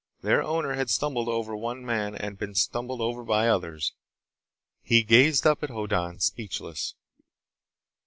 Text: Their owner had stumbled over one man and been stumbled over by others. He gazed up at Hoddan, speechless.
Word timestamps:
Their 0.23 0.41
owner 0.41 0.73
had 0.73 0.89
stumbled 0.89 1.27
over 1.29 1.55
one 1.55 1.85
man 1.85 2.15
and 2.15 2.35
been 2.35 2.55
stumbled 2.55 3.01
over 3.01 3.23
by 3.23 3.47
others. 3.47 3.93
He 4.81 5.03
gazed 5.03 5.45
up 5.45 5.61
at 5.61 5.69
Hoddan, 5.69 6.21
speechless. 6.21 6.95